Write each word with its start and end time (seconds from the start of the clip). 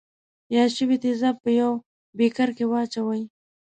یاد 0.55 0.69
شوي 0.77 0.97
تیزاب 1.03 1.35
په 1.43 1.49
یوه 1.59 1.81
بیکر 2.17 2.49
کې 2.57 2.65
واچوئ. 2.71 3.23